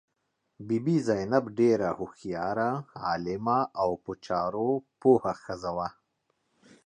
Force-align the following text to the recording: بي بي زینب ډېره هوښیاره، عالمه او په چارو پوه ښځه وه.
بي 0.67 0.77
بي 0.85 0.95
زینب 1.07 1.45
ډېره 1.59 1.89
هوښیاره، 1.99 2.71
عالمه 3.05 3.59
او 3.81 3.89
په 4.03 4.11
چارو 4.25 4.69
پوه 5.01 5.31
ښځه 5.43 5.71
وه. 5.77 5.89